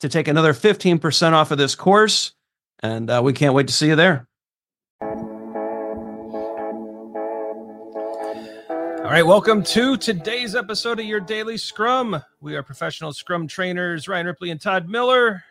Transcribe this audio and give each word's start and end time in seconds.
to 0.00 0.08
take 0.08 0.28
another 0.28 0.52
15% 0.52 1.32
off 1.32 1.50
of 1.50 1.58
this 1.58 1.74
course. 1.74 2.32
And 2.80 3.08
uh, 3.10 3.20
we 3.24 3.32
can't 3.32 3.54
wait 3.54 3.68
to 3.68 3.72
see 3.72 3.88
you 3.88 3.96
there. 3.96 4.28
All 9.06 9.12
right, 9.12 9.24
welcome 9.24 9.62
to 9.62 9.96
today's 9.96 10.56
episode 10.56 10.98
of 10.98 11.06
your 11.06 11.20
daily 11.20 11.56
Scrum. 11.56 12.20
We 12.40 12.56
are 12.56 12.62
professional 12.62 13.12
Scrum 13.12 13.46
trainers, 13.46 14.08
Ryan 14.08 14.26
Ripley 14.26 14.50
and 14.50 14.60
Todd 14.60 14.88
Miller. 14.88 15.44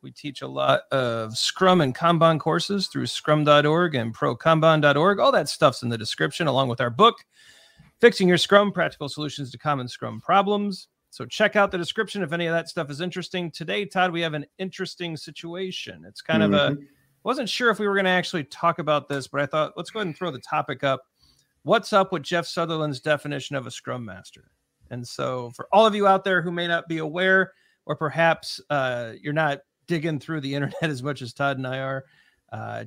We 0.00 0.12
teach 0.12 0.42
a 0.42 0.48
lot 0.48 0.82
of 0.92 1.36
Scrum 1.36 1.80
and 1.80 1.94
Kanban 1.94 2.38
courses 2.38 2.86
through 2.86 3.06
scrum.org 3.06 3.96
and 3.96 4.14
prokanban.org. 4.14 5.18
All 5.18 5.32
that 5.32 5.48
stuff's 5.48 5.82
in 5.82 5.88
the 5.88 5.98
description, 5.98 6.46
along 6.46 6.68
with 6.68 6.80
our 6.80 6.90
book, 6.90 7.16
Fixing 8.00 8.28
Your 8.28 8.38
Scrum 8.38 8.70
Practical 8.72 9.08
Solutions 9.08 9.50
to 9.50 9.58
Common 9.58 9.88
Scrum 9.88 10.20
Problems. 10.20 10.88
So 11.12 11.26
check 11.26 11.56
out 11.56 11.70
the 11.70 11.76
description 11.76 12.22
if 12.22 12.32
any 12.32 12.46
of 12.46 12.54
that 12.54 12.70
stuff 12.70 12.90
is 12.90 13.02
interesting. 13.02 13.50
Today, 13.50 13.84
Todd, 13.84 14.12
we 14.12 14.22
have 14.22 14.32
an 14.32 14.46
interesting 14.58 15.14
situation. 15.14 16.06
It's 16.08 16.22
kind 16.22 16.42
mm-hmm. 16.42 16.54
of 16.54 16.60
a 16.60 16.74
mm-hmm. 16.74 16.84
wasn't 17.22 17.50
sure 17.50 17.68
if 17.68 17.78
we 17.78 17.86
were 17.86 17.92
going 17.92 18.06
to 18.06 18.10
actually 18.10 18.44
talk 18.44 18.78
about 18.78 19.10
this, 19.10 19.26
but 19.26 19.42
I 19.42 19.44
thought 19.44 19.74
let's 19.76 19.90
go 19.90 19.98
ahead 19.98 20.06
and 20.06 20.16
throw 20.16 20.30
the 20.30 20.38
topic 20.38 20.82
up. 20.82 21.02
What's 21.64 21.92
up 21.92 22.12
with 22.12 22.22
Jeff 22.22 22.46
Sutherland's 22.46 22.98
definition 22.98 23.56
of 23.56 23.66
a 23.66 23.70
scrum 23.70 24.06
master? 24.06 24.52
And 24.90 25.06
so, 25.06 25.50
for 25.54 25.68
all 25.70 25.84
of 25.84 25.94
you 25.94 26.06
out 26.06 26.24
there 26.24 26.40
who 26.40 26.50
may 26.50 26.66
not 26.66 26.88
be 26.88 26.96
aware, 26.96 27.52
or 27.84 27.94
perhaps 27.94 28.58
uh, 28.70 29.12
you're 29.20 29.34
not 29.34 29.58
digging 29.86 30.18
through 30.18 30.40
the 30.40 30.54
internet 30.54 30.84
as 30.84 31.02
much 31.02 31.20
as 31.20 31.34
Todd 31.34 31.58
and 31.58 31.66
I 31.66 31.80
are, 31.80 32.04
uh, 32.52 32.84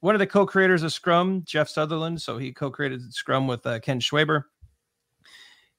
one 0.00 0.14
of 0.14 0.18
the 0.18 0.26
co-creators 0.26 0.82
of 0.82 0.94
Scrum, 0.94 1.42
Jeff 1.44 1.68
Sutherland, 1.68 2.22
so 2.22 2.38
he 2.38 2.52
co-created 2.52 3.12
Scrum 3.12 3.46
with 3.46 3.66
uh, 3.66 3.80
Ken 3.80 4.00
Schwaber 4.00 4.44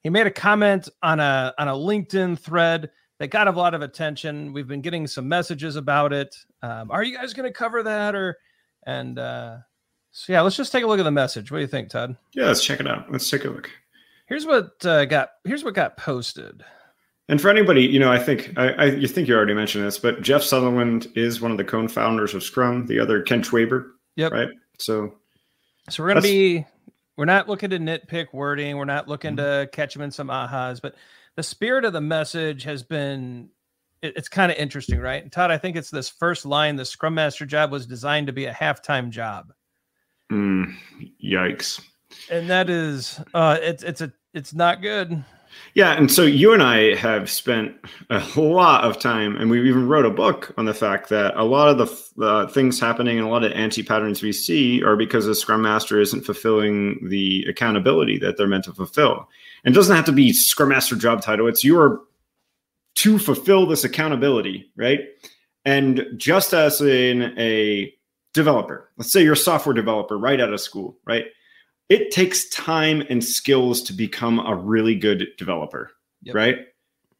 he 0.08 0.10
made 0.10 0.26
a 0.26 0.32
comment 0.32 0.88
on 1.04 1.20
a 1.20 1.54
on 1.58 1.68
a 1.68 1.74
LinkedIn 1.74 2.40
thread 2.40 2.90
that 3.20 3.28
got 3.28 3.50
a 3.50 3.52
lot 3.52 3.74
of 3.74 3.82
attention. 3.82 4.54
We've 4.54 4.66
been 4.66 4.80
getting 4.80 5.06
some 5.06 5.28
messages 5.28 5.76
about 5.76 6.14
it. 6.14 6.34
Um, 6.62 6.90
are 6.92 7.04
you 7.04 7.14
guys 7.14 7.34
going 7.34 7.50
to 7.50 7.52
cover 7.52 7.84
that 7.84 8.16
or? 8.16 8.38
And 8.86 9.20
uh, 9.20 9.58
so 10.12 10.32
yeah, 10.32 10.40
let's 10.40 10.56
just 10.56 10.72
take 10.72 10.86
a 10.86 10.88
look 10.88 11.00
at 11.00 11.04
the 11.04 11.12
message. 11.12 11.52
What 11.52 11.58
do 11.58 11.62
you 11.62 11.68
think, 11.68 11.90
Todd? 11.90 12.16
Yeah, 12.34 12.46
let's 12.46 12.64
check 12.64 12.80
it 12.80 12.88
out. 12.88 13.12
Let's 13.12 13.30
take 13.30 13.44
a 13.44 13.50
look. 13.50 13.70
Here's 14.28 14.46
what 14.46 14.86
uh, 14.86 15.04
got. 15.04 15.32
Here's 15.44 15.66
what 15.66 15.74
got 15.74 15.98
posted. 15.98 16.64
And 17.28 17.42
for 17.42 17.50
anybody, 17.50 17.82
you 17.82 18.00
know, 18.00 18.10
I 18.10 18.18
think 18.18 18.54
I, 18.56 18.70
I 18.70 18.86
you 18.86 19.10
think 19.10 19.28
you 19.28 19.36
already 19.36 19.56
mentioned 19.56 19.84
this, 19.84 20.00
but 20.00 20.22
Jeff 20.22 20.42
Sutherland 20.42 21.12
is 21.16 21.42
one 21.42 21.52
of 21.52 21.58
the 21.58 21.66
co-founders 21.66 22.34
of 22.34 22.44
Scrum. 22.44 22.86
The 22.86 22.98
other 22.98 23.24
Ken 23.24 23.42
Schwaber. 23.42 23.90
Yep. 24.16 24.32
Right. 24.32 24.50
So. 24.80 25.16
So 25.90 26.02
we're 26.02 26.10
gonna 26.10 26.22
be 26.22 26.66
we're 27.18 27.26
not 27.26 27.50
looking 27.50 27.72
to 27.72 27.80
nitpick 27.80 28.28
wording. 28.32 28.78
We're 28.78 28.86
not 28.86 29.08
looking 29.08 29.36
mm-hmm. 29.36 29.64
to 29.64 29.70
catch 29.72 29.94
them 29.94 30.04
in 30.04 30.12
some 30.12 30.28
ahas, 30.28 30.80
but 30.82 30.96
the 31.36 31.44
spirit 31.44 31.84
of 31.84 31.94
the 31.94 32.02
message 32.02 32.64
has 32.64 32.84
been 32.84 33.50
it, 34.02 34.14
it's 34.16 34.30
kind 34.30 34.52
of 34.52 34.58
interesting, 34.58 35.00
right? 35.00 35.22
And 35.22 35.32
Todd, 35.32 35.52
I 35.52 35.58
think 35.58 35.76
it's 35.76 35.90
this 35.90 36.08
first 36.08 36.46
line 36.46 36.76
the 36.76 36.86
Scrum 36.86 37.16
Master 37.16 37.46
job 37.46 37.72
was 37.72 37.88
designed 37.88 38.28
to 38.28 38.34
be 38.34 38.46
a 38.46 38.54
halftime 38.54 39.10
job. 39.10 39.52
Mm, 40.32 40.76
yikes. 41.24 41.82
And 42.30 42.50
that 42.50 42.70
is 42.70 43.20
uh 43.34 43.58
it's 43.62 43.84
it's 43.84 44.02
a 44.02 44.14
it's 44.34 44.54
not 44.54 44.82
good. 44.82 45.24
Yeah, 45.74 45.94
and 45.94 46.12
so 46.12 46.24
you 46.24 46.54
and 46.54 46.64
I 46.64 46.96
have 46.96 47.30
spent 47.30 47.76
a 48.10 48.24
lot 48.36 48.84
of 48.84 49.00
time, 49.00 49.36
and 49.36 49.50
we 49.50 49.68
even 49.68 49.88
wrote 49.88 50.06
a 50.06 50.10
book 50.10 50.54
on 50.58 50.66
the 50.66 50.74
fact 50.74 51.10
that 51.10 51.36
a 51.36 51.44
lot 51.44 51.70
of 51.70 51.78
the 52.16 52.26
uh, 52.26 52.48
things 52.48 52.80
happening 52.80 53.18
and 53.18 53.28
a 53.28 53.30
lot 53.30 53.44
of 53.44 53.52
anti 53.52 53.84
patterns 53.84 54.24
we 54.24 54.32
see 54.32 54.84
are 54.84 54.96
because 54.96 55.26
the 55.26 55.36
Scrum 55.36 55.62
Master 55.62 56.00
isn't 56.00 56.26
fulfilling 56.26 57.08
the 57.08 57.46
accountability 57.48 58.18
that 58.20 58.38
they're 58.38 58.48
meant 58.48 58.64
to 58.64 58.74
fulfill. 58.74 59.30
And 59.64 59.74
it 59.74 59.76
doesn't 59.76 59.96
have 59.96 60.06
to 60.06 60.12
be 60.12 60.34
Scrum 60.34 60.70
Master 60.70 60.96
job 60.96 61.22
title; 61.22 61.48
it's 61.48 61.64
your 61.64 62.02
to 62.96 63.20
fulfill 63.20 63.68
this 63.68 63.84
accountability, 63.84 64.72
right? 64.76 65.02
And 65.66 66.06
just 66.18 66.54
as 66.54 66.82
in 66.82 67.38
a 67.38 67.94
developer, 68.34 68.90
let's 68.98 69.12
say 69.12 69.22
you're 69.22 69.34
a 69.34 69.38
software 69.38 69.76
developer 69.76 70.18
right 70.18 70.42
out 70.42 70.54
of 70.54 70.60
school, 70.60 70.98
right? 71.06 71.26
It 71.90 72.12
takes 72.12 72.50
time 72.50 73.04
and 73.10 73.24
skills 73.24 73.82
to 73.84 73.94
become 73.94 74.40
a 74.40 74.56
really 74.56 74.96
good 74.96 75.28
developer, 75.38 75.92
yep. 76.22 76.36
right? 76.36 76.58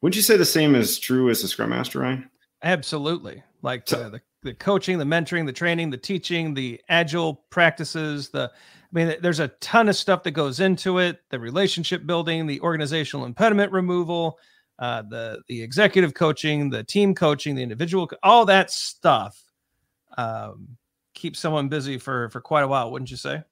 Wouldn't 0.00 0.16
you 0.16 0.22
say 0.22 0.36
the 0.36 0.44
same 0.44 0.74
is 0.74 0.98
true 0.98 1.30
as 1.30 1.42
a 1.42 1.48
scrum 1.48 1.70
master, 1.70 2.00
Ryan? 2.00 2.30
Absolutely. 2.62 3.42
Like 3.62 3.88
so, 3.88 4.10
the, 4.10 4.20
the 4.42 4.54
coaching, 4.54 4.98
the 4.98 5.04
mentoring, 5.04 5.46
the 5.46 5.52
training, 5.52 5.90
the 5.90 5.96
teaching, 5.96 6.54
the 6.54 6.80
agile 6.88 7.44
practices, 7.50 8.28
the 8.28 8.50
I 8.52 8.88
mean, 8.92 9.16
there's 9.20 9.40
a 9.40 9.48
ton 9.60 9.90
of 9.90 9.96
stuff 9.96 10.22
that 10.22 10.30
goes 10.30 10.60
into 10.60 10.98
it. 10.98 11.20
The 11.28 11.38
relationship 11.38 12.06
building, 12.06 12.46
the 12.46 12.60
organizational 12.62 13.26
impediment 13.26 13.70
removal, 13.70 14.38
uh, 14.78 15.02
the 15.02 15.42
the 15.48 15.62
executive 15.62 16.14
coaching, 16.14 16.70
the 16.70 16.84
team 16.84 17.14
coaching, 17.14 17.54
the 17.54 17.62
individual, 17.62 18.08
all 18.22 18.46
that 18.46 18.70
stuff 18.70 19.42
um, 20.16 20.78
keeps 21.12 21.38
someone 21.38 21.68
busy 21.68 21.98
for 21.98 22.30
for 22.30 22.40
quite 22.40 22.62
a 22.62 22.68
while, 22.68 22.90
wouldn't 22.90 23.10
you 23.10 23.18
say? 23.18 23.42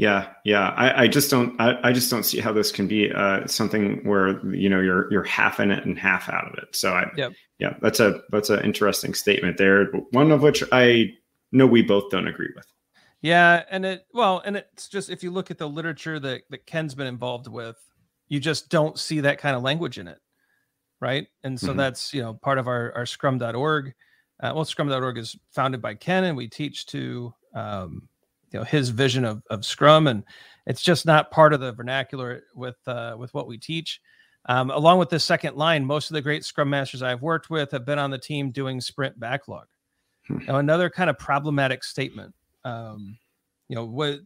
Yeah, 0.00 0.28
yeah. 0.46 0.70
I, 0.78 1.02
I 1.02 1.08
just 1.08 1.30
don't. 1.30 1.60
I, 1.60 1.78
I, 1.90 1.92
just 1.92 2.10
don't 2.10 2.22
see 2.22 2.40
how 2.40 2.54
this 2.54 2.72
can 2.72 2.88
be 2.88 3.12
uh, 3.12 3.46
something 3.46 4.02
where 4.02 4.42
you 4.46 4.70
know 4.70 4.80
you're 4.80 5.12
you're 5.12 5.24
half 5.24 5.60
in 5.60 5.70
it 5.70 5.84
and 5.84 5.98
half 5.98 6.30
out 6.30 6.50
of 6.50 6.54
it. 6.56 6.74
So 6.74 6.94
I, 6.94 7.10
yep. 7.18 7.32
yeah, 7.58 7.74
that's 7.82 8.00
a 8.00 8.22
that's 8.30 8.48
an 8.48 8.64
interesting 8.64 9.12
statement 9.12 9.58
there. 9.58 9.88
One 10.12 10.32
of 10.32 10.40
which 10.40 10.64
I 10.72 11.12
know 11.52 11.66
we 11.66 11.82
both 11.82 12.08
don't 12.08 12.26
agree 12.26 12.48
with. 12.56 12.64
Yeah, 13.20 13.64
and 13.70 13.84
it 13.84 14.06
well, 14.14 14.40
and 14.42 14.56
it's 14.56 14.88
just 14.88 15.10
if 15.10 15.22
you 15.22 15.30
look 15.30 15.50
at 15.50 15.58
the 15.58 15.68
literature 15.68 16.18
that 16.18 16.44
that 16.48 16.64
Ken's 16.64 16.94
been 16.94 17.06
involved 17.06 17.46
with, 17.46 17.76
you 18.26 18.40
just 18.40 18.70
don't 18.70 18.98
see 18.98 19.20
that 19.20 19.36
kind 19.36 19.54
of 19.54 19.62
language 19.62 19.98
in 19.98 20.08
it, 20.08 20.18
right? 21.02 21.26
And 21.44 21.60
so 21.60 21.68
mm-hmm. 21.68 21.76
that's 21.76 22.14
you 22.14 22.22
know 22.22 22.32
part 22.32 22.56
of 22.56 22.68
our 22.68 22.90
our 22.94 23.04
Scrum.org. 23.04 23.92
Uh, 24.42 24.52
well, 24.54 24.64
Scrum.org 24.64 25.18
is 25.18 25.36
founded 25.50 25.82
by 25.82 25.92
Ken, 25.92 26.24
and 26.24 26.38
we 26.38 26.48
teach 26.48 26.86
to 26.86 27.34
um, 27.54 28.08
you 28.50 28.58
know 28.58 28.64
his 28.64 28.88
vision 28.88 29.24
of, 29.24 29.42
of 29.50 29.64
Scrum, 29.64 30.06
and 30.06 30.24
it's 30.66 30.82
just 30.82 31.06
not 31.06 31.30
part 31.30 31.52
of 31.52 31.60
the 31.60 31.72
vernacular 31.72 32.42
with 32.54 32.76
uh, 32.86 33.16
with 33.18 33.32
what 33.34 33.46
we 33.46 33.58
teach. 33.58 34.00
Um, 34.46 34.70
along 34.70 34.98
with 34.98 35.10
this 35.10 35.24
second 35.24 35.56
line, 35.56 35.84
most 35.84 36.10
of 36.10 36.14
the 36.14 36.22
great 36.22 36.44
Scrum 36.44 36.70
masters 36.70 37.02
I've 37.02 37.22
worked 37.22 37.50
with 37.50 37.70
have 37.72 37.84
been 37.84 37.98
on 37.98 38.10
the 38.10 38.18
team 38.18 38.50
doing 38.50 38.80
sprint 38.80 39.18
backlog. 39.20 39.66
Hmm. 40.26 40.38
Now, 40.46 40.56
another 40.56 40.88
kind 40.88 41.10
of 41.10 41.18
problematic 41.18 41.84
statement. 41.84 42.34
Um, 42.64 43.18
you 43.68 43.76
know 43.76 43.84
what 43.84 44.20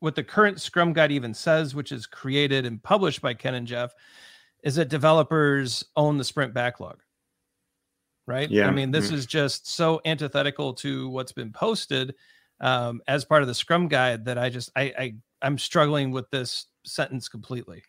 what 0.00 0.16
the 0.16 0.24
current 0.24 0.60
Scrum 0.60 0.92
Guide 0.92 1.12
even 1.12 1.32
says, 1.32 1.74
which 1.74 1.92
is 1.92 2.06
created 2.06 2.66
and 2.66 2.82
published 2.82 3.22
by 3.22 3.34
Ken 3.34 3.54
and 3.54 3.66
Jeff, 3.66 3.92
is 4.64 4.74
that 4.74 4.88
developers 4.88 5.84
own 5.96 6.18
the 6.18 6.24
sprint 6.24 6.52
backlog. 6.52 7.00
Right. 8.26 8.50
Yeah. 8.50 8.68
I 8.68 8.70
mean, 8.70 8.90
this 8.90 9.06
mm-hmm. 9.06 9.16
is 9.16 9.26
just 9.26 9.68
so 9.68 10.00
antithetical 10.04 10.74
to 10.74 11.08
what's 11.08 11.32
been 11.32 11.52
posted 11.52 12.14
um, 12.62 13.02
as 13.06 13.24
part 13.24 13.42
of 13.42 13.48
the 13.48 13.54
Scrum 13.54 13.88
guide 13.88 14.24
that 14.24 14.38
I 14.38 14.48
just 14.48 14.70
I, 14.74 14.82
I 14.98 15.14
I'm 15.42 15.58
struggling 15.58 16.12
with 16.12 16.30
this 16.30 16.66
sentence 16.84 17.28
completely. 17.28 17.82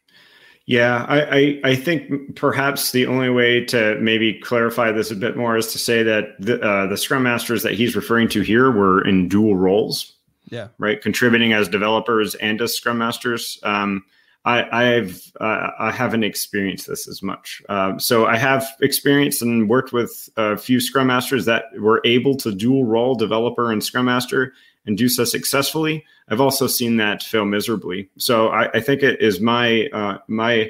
Yeah, 0.65 1.05
I, 1.09 1.21
I, 1.21 1.61
I 1.65 1.75
think 1.75 2.35
perhaps 2.35 2.91
the 2.91 3.05
only 3.05 3.29
way 3.29 3.65
to 3.65 3.97
maybe 3.99 4.39
clarify 4.39 4.93
this 4.93 5.11
a 5.11 5.15
bit 5.15 5.35
more 5.35 5.57
is 5.57 5.73
to 5.73 5.77
say 5.77 6.03
that 6.03 6.39
the, 6.39 6.61
uh, 6.61 6.87
the 6.87 6.95
Scrum 6.95 7.23
Masters 7.23 7.63
that 7.63 7.73
he's 7.73 7.97
referring 7.97 8.29
to 8.29 8.41
here 8.41 8.71
were 8.71 9.05
in 9.05 9.27
dual 9.27 9.57
roles. 9.57 10.13
Yeah. 10.49 10.69
Right, 10.77 11.01
contributing 11.01 11.51
as 11.51 11.67
developers 11.67 12.35
and 12.35 12.61
as 12.61 12.75
Scrum 12.75 12.99
Masters. 12.99 13.59
Um, 13.63 14.05
I, 14.45 14.93
I've 14.95 15.31
uh, 15.39 15.69
I 15.79 15.91
haven't 15.91 16.23
experienced 16.23 16.87
this 16.87 17.07
as 17.07 17.23
much. 17.23 17.61
Um, 17.69 17.99
so 17.99 18.25
I 18.25 18.35
have 18.35 18.67
experienced 18.81 19.41
and 19.41 19.69
worked 19.69 19.93
with 19.93 20.29
a 20.35 20.57
few 20.57 20.81
Scrum 20.81 21.07
Masters 21.07 21.45
that 21.45 21.65
were 21.79 22.01
able 22.03 22.35
to 22.37 22.53
dual 22.53 22.83
role 22.83 23.15
developer 23.15 23.71
and 23.71 23.83
Scrum 23.83 24.05
Master 24.05 24.53
and 24.85 24.97
do 24.97 25.07
so 25.07 25.23
successfully. 25.23 26.03
I've 26.27 26.41
also 26.41 26.67
seen 26.67 26.97
that 26.97 27.23
fail 27.23 27.45
miserably. 27.45 28.09
So 28.17 28.49
I, 28.49 28.69
I 28.71 28.79
think 28.81 29.01
it 29.01 29.21
is 29.21 29.39
my 29.39 29.87
uh, 29.93 30.17
my 30.27 30.69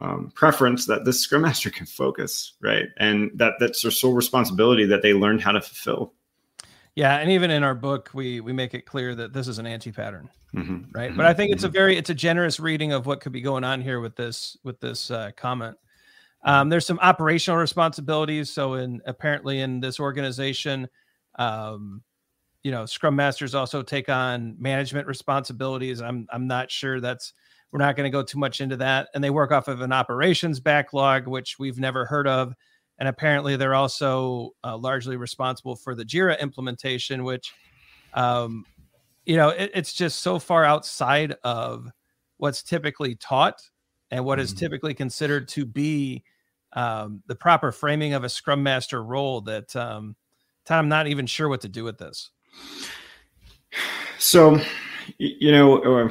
um, 0.00 0.30
preference 0.34 0.86
that 0.86 1.04
this 1.04 1.20
Scrum 1.20 1.42
Master 1.42 1.70
can 1.70 1.86
focus 1.86 2.52
right, 2.60 2.88
and 2.98 3.30
that 3.34 3.54
that's 3.58 3.82
their 3.82 3.90
sole 3.90 4.12
responsibility 4.12 4.84
that 4.86 5.02
they 5.02 5.14
learned 5.14 5.40
how 5.40 5.52
to 5.52 5.60
fulfill. 5.62 6.12
Yeah, 6.96 7.16
and 7.16 7.30
even 7.30 7.50
in 7.50 7.64
our 7.64 7.74
book, 7.74 8.10
we 8.14 8.40
we 8.40 8.52
make 8.52 8.72
it 8.74 8.86
clear 8.86 9.14
that 9.16 9.32
this 9.32 9.48
is 9.48 9.58
an 9.58 9.66
anti-pattern, 9.66 10.30
mm-hmm. 10.54 10.90
right? 10.92 11.08
Mm-hmm. 11.08 11.16
But 11.16 11.26
I 11.26 11.34
think 11.34 11.52
it's 11.52 11.64
a 11.64 11.66
mm-hmm. 11.66 11.72
very 11.72 11.96
it's 11.96 12.10
a 12.10 12.14
generous 12.14 12.60
reading 12.60 12.92
of 12.92 13.06
what 13.06 13.20
could 13.20 13.32
be 13.32 13.40
going 13.40 13.64
on 13.64 13.80
here 13.80 14.00
with 14.00 14.14
this 14.14 14.56
with 14.62 14.78
this 14.80 15.10
uh, 15.10 15.32
comment. 15.36 15.76
Um, 16.44 16.68
there's 16.68 16.86
some 16.86 17.00
operational 17.00 17.58
responsibilities. 17.58 18.50
So, 18.50 18.74
in 18.74 19.00
apparently 19.06 19.60
in 19.60 19.80
this 19.80 19.98
organization, 19.98 20.88
um, 21.36 22.02
you 22.62 22.70
know, 22.70 22.86
Scrum 22.86 23.16
Masters 23.16 23.54
also 23.54 23.82
take 23.82 24.08
on 24.08 24.54
management 24.58 25.08
responsibilities. 25.08 26.00
I'm 26.00 26.28
I'm 26.32 26.46
not 26.46 26.70
sure 26.70 27.00
that's 27.00 27.32
we're 27.72 27.78
not 27.78 27.96
going 27.96 28.06
to 28.06 28.16
go 28.16 28.22
too 28.22 28.38
much 28.38 28.60
into 28.60 28.76
that. 28.76 29.08
And 29.14 29.24
they 29.24 29.30
work 29.30 29.50
off 29.50 29.66
of 29.66 29.80
an 29.80 29.92
operations 29.92 30.60
backlog, 30.60 31.26
which 31.26 31.58
we've 31.58 31.78
never 31.78 32.04
heard 32.04 32.28
of 32.28 32.54
and 32.98 33.08
apparently 33.08 33.56
they're 33.56 33.74
also 33.74 34.50
uh, 34.62 34.76
largely 34.76 35.16
responsible 35.16 35.76
for 35.76 35.94
the 35.94 36.04
Jira 36.04 36.38
implementation, 36.40 37.24
which, 37.24 37.52
um, 38.14 38.64
you 39.26 39.36
know, 39.36 39.48
it, 39.48 39.70
it's 39.74 39.92
just 39.92 40.20
so 40.20 40.38
far 40.38 40.64
outside 40.64 41.34
of 41.42 41.88
what's 42.36 42.62
typically 42.62 43.16
taught 43.16 43.60
and 44.10 44.24
what 44.24 44.38
is 44.38 44.50
mm-hmm. 44.50 44.58
typically 44.60 44.94
considered 44.94 45.48
to 45.48 45.64
be 45.64 46.22
um, 46.74 47.22
the 47.26 47.34
proper 47.34 47.72
framing 47.72 48.14
of 48.14 48.24
a 48.24 48.28
Scrum 48.28 48.62
Master 48.62 49.02
role 49.02 49.40
that 49.42 49.74
um, 49.76 50.16
I'm 50.68 50.88
not 50.88 51.06
even 51.06 51.26
sure 51.26 51.48
what 51.48 51.60
to 51.62 51.68
do 51.68 51.84
with 51.84 51.98
this. 51.98 52.30
So, 54.18 54.60
you 55.18 55.52
know. 55.52 56.10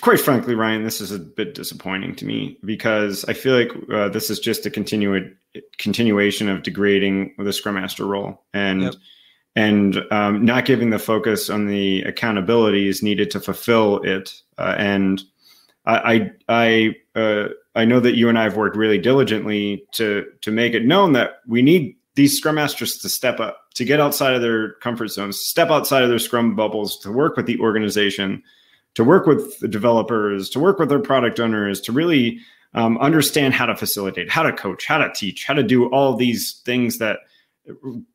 Quite 0.00 0.20
frankly, 0.20 0.54
Ryan, 0.54 0.84
this 0.84 1.00
is 1.00 1.10
a 1.10 1.18
bit 1.18 1.54
disappointing 1.54 2.14
to 2.16 2.24
me 2.24 2.58
because 2.64 3.24
I 3.24 3.32
feel 3.32 3.56
like 3.56 3.70
uh, 3.92 4.08
this 4.08 4.30
is 4.30 4.38
just 4.38 4.66
a 4.66 4.70
continu- 4.70 5.34
continuation 5.78 6.48
of 6.48 6.62
degrading 6.62 7.34
the 7.38 7.52
Scrum 7.52 7.74
Master 7.74 8.06
role 8.06 8.44
and 8.52 8.82
yep. 8.82 8.94
and 9.56 9.96
um, 10.12 10.44
not 10.44 10.64
giving 10.64 10.90
the 10.90 10.98
focus 10.98 11.50
on 11.50 11.66
the 11.66 12.02
accountabilities 12.04 13.02
needed 13.02 13.30
to 13.32 13.40
fulfill 13.40 14.00
it. 14.02 14.40
Uh, 14.58 14.74
and 14.78 15.22
I 15.86 16.30
I 16.48 16.94
I, 17.16 17.18
uh, 17.18 17.48
I 17.74 17.84
know 17.84 17.98
that 17.98 18.16
you 18.16 18.28
and 18.28 18.38
I 18.38 18.44
have 18.44 18.56
worked 18.56 18.76
really 18.76 18.98
diligently 18.98 19.84
to 19.92 20.24
to 20.42 20.52
make 20.52 20.74
it 20.74 20.84
known 20.84 21.12
that 21.14 21.40
we 21.48 21.62
need 21.62 21.96
these 22.14 22.36
Scrum 22.36 22.54
Masters 22.54 22.98
to 22.98 23.08
step 23.08 23.40
up, 23.40 23.58
to 23.74 23.84
get 23.84 24.00
outside 24.00 24.34
of 24.34 24.42
their 24.42 24.74
comfort 24.74 25.08
zones, 25.08 25.40
step 25.40 25.70
outside 25.70 26.04
of 26.04 26.08
their 26.08 26.20
Scrum 26.20 26.54
bubbles, 26.54 26.96
to 27.00 27.10
work 27.10 27.36
with 27.36 27.46
the 27.46 27.58
organization 27.58 28.42
to 28.94 29.04
work 29.04 29.26
with 29.26 29.58
the 29.60 29.68
developers, 29.68 30.48
to 30.50 30.60
work 30.60 30.78
with 30.78 30.88
their 30.88 31.00
product 31.00 31.40
owners, 31.40 31.80
to 31.82 31.92
really 31.92 32.40
um, 32.74 32.98
understand 32.98 33.54
how 33.54 33.66
to 33.66 33.76
facilitate, 33.76 34.30
how 34.30 34.42
to 34.42 34.52
coach, 34.52 34.86
how 34.86 34.98
to 34.98 35.12
teach, 35.12 35.44
how 35.44 35.54
to 35.54 35.62
do 35.62 35.88
all 35.90 36.16
these 36.16 36.60
things 36.64 36.98
that, 36.98 37.20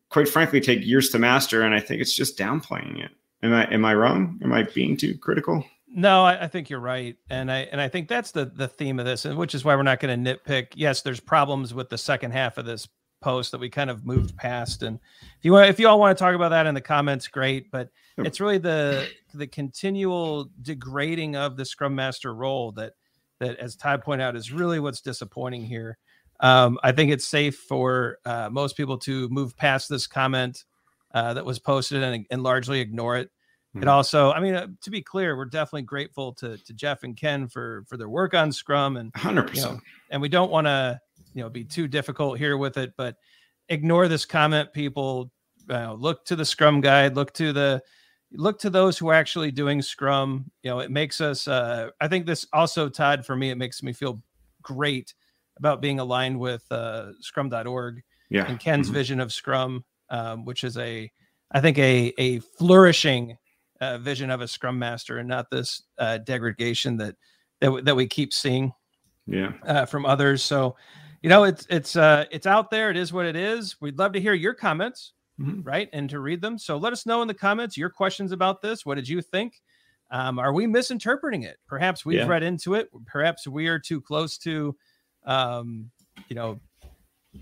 quite 0.10 0.28
frankly, 0.28 0.60
take 0.60 0.86
years 0.86 1.10
to 1.10 1.20
master. 1.20 1.62
And 1.62 1.74
I 1.74 1.80
think 1.80 2.02
it's 2.02 2.16
just 2.16 2.38
downplaying 2.38 3.04
it. 3.04 3.12
Am 3.42 3.54
I 3.54 3.66
am 3.74 3.86
I 3.86 3.96
wrong? 3.96 4.40
Am 4.44 4.52
I 4.52 4.64
being 4.64 4.98
too 4.98 5.18
critical? 5.18 5.64
No, 5.92 6.24
I, 6.24 6.44
I, 6.44 6.48
think 6.48 6.70
you're 6.70 6.80
right, 6.80 7.16
and 7.30 7.52
I 7.52 7.60
and 7.72 7.82
I 7.82 7.88
think 7.88 8.08
that's 8.08 8.32
the 8.32 8.46
the 8.46 8.68
theme 8.68 9.00
of 9.00 9.06
this, 9.06 9.26
and 9.26 9.38
which 9.38 9.56
is 9.56 9.64
why 9.64 9.76
we're 9.76 9.84
not 9.84 10.00
going 10.00 10.24
to 10.24 10.36
nitpick. 10.36 10.74
Yes, 10.76 11.02
there's 11.02 11.20
problems 11.20 11.74
with 11.74 11.90
the 11.90 11.98
second 11.98 12.32
half 12.32 12.58
of 12.58 12.66
this 12.66 12.88
post 13.22 13.52
that 13.52 13.60
we 13.60 13.70
kind 13.70 13.90
of 13.90 14.06
moved 14.06 14.36
past, 14.38 14.84
and 14.84 15.00
if 15.38 15.46
you 15.46 15.54
want, 15.54 15.70
if 15.70 15.80
you 15.80 15.88
all 15.88 16.00
want 16.00 16.18
to 16.18 16.22
talk 16.22 16.36
about 16.36 16.50
that 16.50 16.68
in 16.68 16.76
the 16.76 16.82
comments, 16.82 17.28
great. 17.28 17.72
But 17.72 17.90
it's 18.26 18.40
really 18.40 18.58
the 18.58 19.08
the 19.34 19.48
continual 19.48 20.50
degrading 20.62 21.36
of 21.36 21.58
the 21.58 21.66
scrum 21.66 21.96
master 21.96 22.34
role 22.34 22.72
that 22.72 22.94
that 23.40 23.58
as 23.58 23.76
todd 23.76 24.02
pointed 24.02 24.24
out 24.24 24.36
is 24.36 24.52
really 24.52 24.80
what's 24.80 25.02
disappointing 25.02 25.64
here 25.64 25.98
um, 26.40 26.78
i 26.84 26.92
think 26.92 27.12
it's 27.12 27.26
safe 27.26 27.58
for 27.58 28.18
uh, 28.26 28.50
most 28.52 28.78
people 28.78 28.98
to 28.98 29.28
move 29.30 29.56
past 29.56 29.90
this 29.90 30.08
comment 30.08 30.66
uh, 31.14 31.34
that 31.34 31.46
was 31.46 31.60
posted 31.60 32.04
and, 32.04 32.26
and 32.30 32.44
largely 32.44 32.80
ignore 32.80 33.18
it 33.18 33.28
mm-hmm. 33.28 33.80
it 33.80 33.86
hmm. 33.86 33.90
also 33.90 34.32
i 34.32 34.40
mean 34.40 34.56
uh, 34.56 34.68
to 34.82 34.90
be 34.90 35.02
clear 35.02 35.36
we're 35.36 35.46
definitely 35.46 35.82
grateful 35.82 36.34
to, 36.34 36.58
to 36.58 36.74
jeff 36.74 37.04
and 37.04 37.18
ken 37.18 37.48
for 37.48 37.84
for 37.88 37.98
their 37.98 38.10
work 38.10 38.34
on 38.34 38.52
scrum 38.52 38.98
and 38.98 39.14
100% 39.14 39.56
you 39.56 39.62
know, 39.62 39.80
and 40.12 40.22
we 40.22 40.30
don't 40.30 40.52
want 40.52 40.68
to 40.68 41.00
you 41.34 41.44
know 41.44 41.50
be 41.50 41.64
too 41.64 41.88
difficult 41.88 42.38
here 42.38 42.58
with 42.58 42.78
it 42.78 42.94
but 42.98 43.16
ignore 43.70 44.08
this 44.08 44.26
comment 44.26 44.72
people 44.74 45.32
uh, 45.70 45.94
look 45.94 46.26
to 46.26 46.36
the 46.36 46.46
scrum 46.46 46.82
guide 46.82 47.16
look 47.16 47.32
to 47.34 47.54
the 47.54 47.82
look 48.32 48.60
to 48.60 48.70
those 48.70 48.98
who 48.98 49.10
are 49.10 49.14
actually 49.14 49.52
doing 49.52 49.82
scrum 49.82 50.50
you 50.64 50.70
know 50.70 50.80
it 50.80 50.92
makes 50.92 51.20
us 51.20 51.48
uh, 51.48 51.90
i 52.00 52.08
think 52.08 52.26
this 52.26 52.46
also 52.54 52.90
todd 52.90 53.26
for 53.26 53.36
me 53.36 53.50
it 53.50 53.58
makes 53.58 53.82
me 53.82 53.92
feel 53.92 54.22
great 54.62 55.14
about 55.58 55.82
being 55.82 56.00
aligned 56.00 56.40
with 56.40 56.64
uh, 56.72 57.12
scrum.org 57.20 58.02
yeah. 58.30 58.46
and 58.46 58.60
ken's 58.60 58.88
mm-hmm. 58.88 58.96
vision 58.96 59.20
of 59.20 59.34
scrum 59.34 59.84
um, 60.10 60.46
which 60.46 60.64
is 60.64 60.78
a 60.78 61.12
i 61.52 61.60
think 61.60 61.78
a 61.78 62.14
a 62.18 62.40
flourishing 62.40 63.38
uh, 63.82 63.98
vision 63.98 64.30
of 64.30 64.42
a 64.42 64.48
scrum 64.48 64.78
master 64.78 65.20
and 65.20 65.28
not 65.30 65.50
this 65.50 65.84
uh, 65.98 66.18
degradation 66.20 66.98
that 66.98 67.16
that, 67.62 67.86
that 67.86 67.96
we 67.96 68.08
keep 68.08 68.34
seeing 68.34 68.72
yeah. 69.26 69.52
uh, 69.66 69.86
from 69.86 70.06
others. 70.06 70.44
So 70.44 70.76
you 71.22 71.30
know 71.30 71.44
it's 71.44 71.66
it's 71.70 71.96
uh 71.96 72.26
it's 72.32 72.48
out 72.48 72.72
there. 72.72 72.90
It 72.90 72.98
is 72.98 73.12
what 73.12 73.26
it 73.26 73.36
is. 73.36 73.80
We'd 73.82 73.98
love 74.00 74.14
to 74.14 74.22
hear 74.22 74.34
your 74.34 74.54
comments 74.54 75.14
mm-hmm. 75.40 75.62
right? 75.62 75.90
And 75.94 76.10
to 76.10 76.20
read 76.20 76.42
them. 76.42 76.58
So 76.58 76.78
let 76.78 76.94
us 76.94 77.06
know 77.06 77.22
in 77.22 77.28
the 77.28 77.34
comments 77.34 77.78
your 77.78 77.90
questions 77.90 78.32
about 78.32 78.62
this. 78.62 78.86
What 78.86 78.96
did 78.96 79.08
you 79.08 79.22
think? 79.22 79.62
Um, 80.12 80.40
are 80.40 80.54
we 80.54 80.68
misinterpreting 80.68 81.44
it? 81.44 81.58
Perhaps 81.68 82.06
we've 82.06 82.20
yeah. 82.20 82.28
read 82.28 82.44
into 82.44 82.74
it. 82.74 82.90
Perhaps 83.06 83.48
we 83.48 83.68
are 83.68 83.78
too 83.78 84.02
close 84.02 84.38
to, 84.40 84.76
um, 85.26 85.92
you 86.30 86.36
know, 86.36 86.60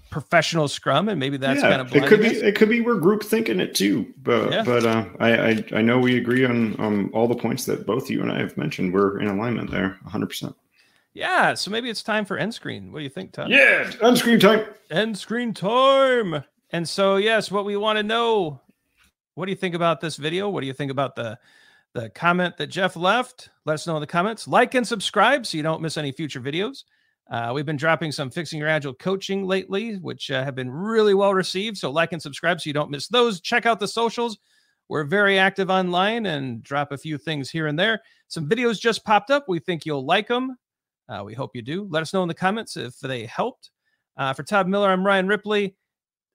professional 0.09 0.67
scrum, 0.67 1.09
and 1.09 1.19
maybe 1.19 1.37
that's 1.37 1.61
yeah, 1.61 1.69
kind 1.69 1.81
of 1.81 1.95
it 1.95 2.05
could 2.07 2.19
be. 2.19 2.27
It 2.27 2.55
could 2.55 2.69
be 2.69 2.81
we're 2.81 2.99
group 2.99 3.23
thinking 3.23 3.59
it 3.59 3.73
too. 3.73 4.13
But 4.21 4.51
yeah. 4.51 4.63
but 4.63 4.85
uh, 4.85 5.05
I, 5.19 5.49
I 5.49 5.63
I 5.75 5.81
know 5.81 5.97
we 5.97 6.17
agree 6.17 6.45
on 6.45 6.75
on 6.75 7.09
all 7.13 7.27
the 7.27 7.35
points 7.35 7.65
that 7.65 7.85
both 7.85 8.09
you 8.09 8.21
and 8.21 8.31
I 8.31 8.39
have 8.39 8.57
mentioned. 8.57 8.93
We're 8.93 9.19
in 9.19 9.27
alignment 9.27 9.71
there, 9.71 9.97
100. 10.03 10.27
percent 10.27 10.55
Yeah, 11.13 11.53
so 11.53 11.71
maybe 11.71 11.89
it's 11.89 12.03
time 12.03 12.25
for 12.25 12.37
end 12.37 12.53
screen. 12.53 12.91
What 12.91 12.99
do 12.99 13.03
you 13.03 13.09
think, 13.09 13.31
Todd? 13.31 13.49
Yeah, 13.49 13.89
end 14.01 14.17
screen 14.17 14.39
time. 14.39 14.65
End 14.91 15.17
screen 15.17 15.53
time. 15.53 16.43
And 16.71 16.87
so, 16.87 17.15
yes, 17.15 17.49
what 17.49 17.65
we 17.65 17.77
want 17.77 17.97
to 17.97 18.03
know, 18.03 18.61
what 19.35 19.45
do 19.45 19.51
you 19.51 19.57
think 19.57 19.75
about 19.75 20.01
this 20.01 20.17
video? 20.17 20.49
What 20.49 20.61
do 20.61 20.67
you 20.67 20.73
think 20.73 20.91
about 20.91 21.15
the 21.15 21.37
the 21.93 22.09
comment 22.09 22.57
that 22.57 22.67
Jeff 22.67 22.95
left? 22.95 23.49
Let 23.65 23.75
us 23.75 23.87
know 23.87 23.95
in 23.95 24.01
the 24.01 24.07
comments. 24.07 24.47
Like 24.47 24.75
and 24.75 24.87
subscribe 24.87 25.45
so 25.45 25.57
you 25.57 25.63
don't 25.63 25.81
miss 25.81 25.97
any 25.97 26.11
future 26.11 26.41
videos. 26.41 26.83
Uh, 27.29 27.51
we've 27.53 27.65
been 27.65 27.77
dropping 27.77 28.11
some 28.11 28.29
fixing 28.29 28.59
your 28.59 28.67
agile 28.67 28.93
coaching 28.93 29.45
lately, 29.45 29.95
which 29.95 30.31
uh, 30.31 30.43
have 30.43 30.55
been 30.55 30.69
really 30.69 31.13
well 31.13 31.33
received. 31.33 31.77
So 31.77 31.89
like 31.89 32.13
and 32.13 32.21
subscribe 32.21 32.61
so 32.61 32.69
you 32.69 32.73
don't 32.73 32.91
miss 32.91 33.07
those. 33.07 33.41
Check 33.41 33.65
out 33.65 33.79
the 33.79 33.87
socials. 33.87 34.37
We're 34.89 35.03
very 35.03 35.37
active 35.37 35.69
online 35.69 36.27
and 36.27 36.63
drop 36.63 36.91
a 36.91 36.97
few 36.97 37.17
things 37.17 37.49
here 37.49 37.67
and 37.67 37.77
there. 37.77 38.01
Some 38.27 38.47
videos 38.47 38.79
just 38.79 39.03
popped 39.03 39.31
up. 39.31 39.45
We 39.47 39.59
think 39.59 39.85
you'll 39.85 40.05
like 40.05 40.27
them. 40.27 40.57
Uh, 41.09 41.23
we 41.25 41.33
hope 41.33 41.55
you 41.55 41.61
do. 41.61 41.87
Let 41.89 42.01
us 42.01 42.13
know 42.13 42.21
in 42.21 42.27
the 42.29 42.33
comments 42.33 42.77
if 42.77 42.97
they 42.99 43.25
helped. 43.25 43.71
Uh, 44.15 44.33
for 44.33 44.43
Todd 44.43 44.67
Miller, 44.67 44.89
I'm 44.89 45.05
Ryan 45.05 45.27
Ripley 45.27 45.75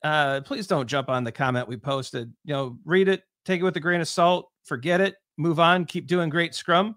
uh, 0.04 0.40
please 0.42 0.66
don't 0.66 0.86
jump 0.86 1.08
on 1.08 1.24
the 1.24 1.32
comment 1.32 1.68
we 1.68 1.76
posted. 1.76 2.32
You 2.44 2.54
know, 2.54 2.78
read 2.84 3.08
it, 3.08 3.22
take 3.44 3.60
it 3.60 3.64
with 3.64 3.76
a 3.76 3.80
grain 3.80 4.00
of 4.00 4.08
salt, 4.08 4.50
forget 4.64 5.00
it, 5.00 5.16
move 5.36 5.60
on, 5.60 5.84
keep 5.84 6.06
doing 6.06 6.28
great 6.28 6.54
scrum. 6.54 6.96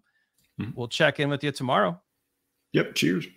Mm-hmm. 0.59 0.71
We'll 0.75 0.87
check 0.87 1.19
in 1.19 1.29
with 1.29 1.43
you 1.43 1.51
tomorrow. 1.51 1.99
Yep. 2.73 2.95
Cheers. 2.95 3.27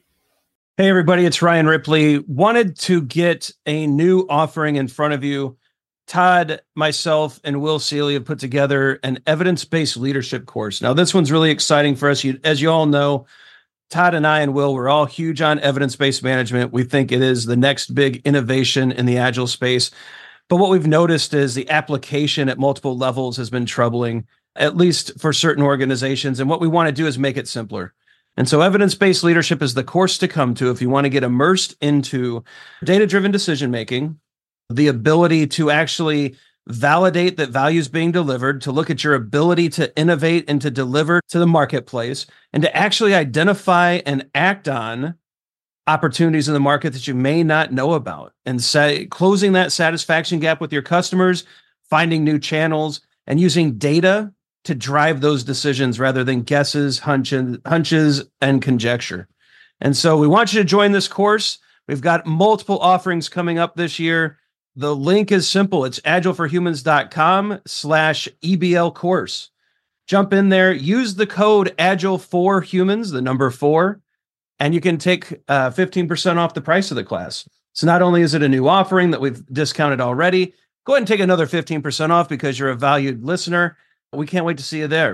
Hey, 0.77 0.89
everybody, 0.89 1.25
it's 1.25 1.43
Ryan 1.43 1.67
Ripley. 1.67 2.21
Wanted 2.21 2.77
to 2.81 3.03
get 3.03 3.51
a 3.67 3.87
new 3.87 4.27
offering 4.29 4.77
in 4.77 4.87
front 4.87 5.15
of 5.15 5.25
you. 5.25 5.57
Todd, 6.07 6.63
myself, 6.75 7.41
and 7.45 7.61
Will 7.61 7.79
Seeley 7.79 8.15
have 8.15 8.25
put 8.25 8.39
together 8.39 8.99
an 9.03 9.19
evidence 9.27 9.65
based 9.65 9.97
leadership 9.97 10.47
course. 10.47 10.81
Now, 10.81 10.95
this 10.95 11.13
one's 11.13 11.31
really 11.31 11.51
exciting 11.51 11.97
for 11.97 12.09
us. 12.09 12.25
You, 12.25 12.41
as 12.45 12.63
you 12.63 12.71
all 12.71 12.87
know, 12.87 13.27
Todd 13.91 14.15
and 14.15 14.27
I 14.27 14.41
and 14.41 14.53
Will, 14.53 14.75
we're 14.75 14.89
all 14.89 15.07
huge 15.07 15.41
on 15.41 15.59
evidence 15.61 15.97
based 15.97 16.23
management. 16.23 16.73
We 16.73 16.85
think 16.85 17.11
it 17.11 17.23
is 17.23 17.47
the 17.47 17.57
next 17.57 17.95
big 17.95 18.21
innovation 18.25 18.93
in 18.93 19.07
the 19.07 19.17
agile 19.17 19.47
space. 19.47 19.91
But 20.49 20.57
what 20.57 20.71
we've 20.71 20.87
noticed 20.87 21.33
is 21.35 21.55
the 21.55 21.69
application 21.71 22.49
at 22.49 22.59
multiple 22.59 22.97
levels 22.97 23.37
has 23.39 23.51
been 23.51 23.67
troubling, 23.67 24.27
at 24.57 24.77
least 24.77 25.19
for 25.19 25.33
certain 25.33 25.63
organizations. 25.63 26.41
And 26.41 26.51
what 26.51 26.61
we 26.61 26.69
want 26.69 26.89
to 26.89 26.93
do 26.93 27.07
is 27.07 27.19
make 27.19 27.37
it 27.37 27.49
simpler. 27.49 27.95
And 28.37 28.49
so, 28.49 28.61
evidence 28.61 28.95
based 28.95 29.25
leadership 29.25 29.63
is 29.63 29.75
the 29.75 29.83
course 29.83 30.19
to 30.19 30.29
come 30.29 30.55
to 30.55 30.71
if 30.71 30.81
you 30.81 30.91
want 30.91 31.07
to 31.07 31.11
get 31.11 31.25
immersed 31.25 31.75
into 31.81 32.45
data 32.85 33.07
driven 33.07 33.31
decision 33.31 33.71
making, 33.71 34.21
the 34.71 34.89
ability 34.89 35.47
to 35.49 35.71
actually 35.71 36.37
validate 36.69 37.37
that 37.37 37.51
value 37.51 37.81
is 37.81 37.89
being 37.89 38.13
delivered, 38.13 38.61
to 38.63 38.73
look 38.73 38.91
at 38.91 39.03
your 39.03 39.15
ability 39.15 39.69
to 39.71 39.97
innovate 39.99 40.45
and 40.49 40.61
to 40.63 40.71
deliver 40.71 41.21
to 41.29 41.39
the 41.39 41.47
marketplace, 41.47 42.27
and 42.53 42.63
to 42.63 42.77
actually 42.77 43.15
identify 43.15 44.01
and 44.07 44.29
act 44.35 44.69
on 44.69 45.15
opportunities 45.87 46.49
in 46.49 46.55
the 46.55 46.61
market 46.61 46.93
that 46.93 47.09
you 47.09 47.15
may 47.15 47.43
not 47.43 47.73
know 47.73 47.95
about 47.95 48.35
and 48.45 48.63
say 48.63 49.07
closing 49.07 49.53
that 49.53 49.73
satisfaction 49.73 50.39
gap 50.39 50.61
with 50.61 50.73
your 50.73 50.83
customers, 50.83 51.45
finding 51.89 52.23
new 52.23 52.39
channels, 52.39 53.01
and 53.27 53.41
using 53.41 53.79
data 53.79 54.33
to 54.65 54.75
drive 54.75 55.21
those 55.23 55.45
decisions 55.45 55.99
rather 55.99 56.23
than 56.23 56.43
guesses, 56.43 56.99
hunches, 56.99 57.57
hunches, 57.65 58.25
and 58.43 58.61
conjecture. 58.61 59.27
And 59.81 59.97
so 59.97 60.19
we 60.19 60.27
want 60.27 60.53
you 60.53 60.61
to 60.61 60.65
join 60.65 60.93
this 60.93 61.09
course. 61.09 61.59
We've 61.87 62.03
got 62.03 62.27
multiple 62.27 62.79
offerings 62.81 63.31
coming 63.31 63.59
up 63.59 63.77
this 63.77 63.99
year. 63.99 64.39
The 64.79 64.95
link 64.95 65.33
is 65.33 65.49
simple. 65.49 65.85
It's 65.85 65.99
agileforhumans.com 66.03 67.63
slash 67.67 68.29
EBL 68.45 68.95
course. 68.95 69.51
Jump 70.07 70.33
in 70.33 70.51
there, 70.51 70.73
use 70.73 71.17
the 71.17 71.27
code 71.27 71.75
Agile 71.81 72.17
for 72.17 72.61
Humans, 72.61 73.11
the 73.11 73.21
number 73.21 73.51
four, 73.51 74.01
and 74.61 74.73
you 74.73 74.81
can 74.81 74.97
take 74.97 75.33
uh, 75.49 75.71
15% 75.71 76.37
off 76.37 76.55
the 76.55 76.61
price 76.61 76.93
of 76.93 76.97
the 76.97 77.03
class. 77.03 77.49
So 77.73 77.89
not 77.89 78.03
only 78.03 78.23
is 78.23 78.35
it 78.35 78.43
a 78.45 78.49
new 78.49 78.69
offering 78.69 79.11
that 79.11 79.21
we've 79.21 79.45
discounted 79.47 80.01
already, 80.01 80.55
go 80.85 80.93
ahead 80.93 81.01
and 81.01 81.09
take 81.09 81.19
another 81.19 81.49
15% 81.49 82.11
off 82.11 82.29
because 82.29 82.57
you're 82.57 82.71
a 82.71 82.77
valued 82.77 83.25
listener. 83.25 83.77
We 84.13 84.29
can't 84.29 84.45
wait 84.45 84.59
to 84.59 84.63
see 84.63 84.79
you 84.79 84.87
there. 84.87 85.07